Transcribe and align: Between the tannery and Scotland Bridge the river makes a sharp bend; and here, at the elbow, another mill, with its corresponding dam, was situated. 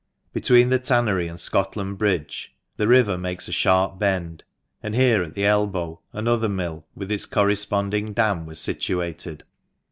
Between 0.33 0.69
the 0.69 0.79
tannery 0.79 1.27
and 1.27 1.39
Scotland 1.39 1.99
Bridge 1.99 2.55
the 2.75 2.87
river 2.87 3.19
makes 3.19 3.47
a 3.47 3.51
sharp 3.51 3.99
bend; 3.99 4.43
and 4.81 4.95
here, 4.95 5.21
at 5.21 5.35
the 5.35 5.45
elbow, 5.45 5.99
another 6.11 6.49
mill, 6.49 6.87
with 6.95 7.11
its 7.11 7.27
corresponding 7.27 8.11
dam, 8.13 8.47
was 8.47 8.59
situated. 8.59 9.43